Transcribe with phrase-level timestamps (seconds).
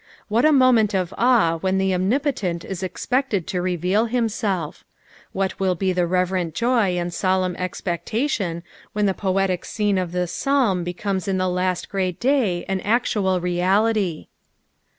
[0.29, 4.83] What a moment of awe when the Omnipotent is expected to reveal himself!
[5.31, 10.31] What will be the reverent joj and solemn expectation when the poetic scene of this
[10.31, 14.25] Psalm becomes in the last great day nn actual reality